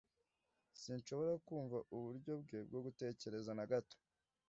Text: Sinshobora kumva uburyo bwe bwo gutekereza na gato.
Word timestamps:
Sinshobora 0.81 1.33
kumva 1.45 1.77
uburyo 1.95 2.33
bwe 2.41 2.59
bwo 2.67 2.79
gutekereza 2.85 3.51
na 3.57 3.65
gato. 3.71 3.97